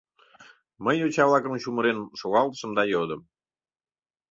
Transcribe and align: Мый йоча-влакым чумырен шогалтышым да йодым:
Мый 0.83 0.95
йоча-влакым 0.99 1.53
чумырен 1.63 1.99
шогалтышым 2.19 2.71
да 2.77 2.83
йодым: 2.93 3.21